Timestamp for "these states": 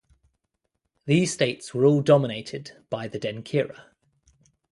1.05-1.75